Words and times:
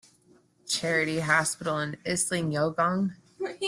Charity 0.65 1.19
Hospital 1.19 1.77
in 1.77 1.95
Insein, 2.03 2.51
Yangon. 2.51 3.13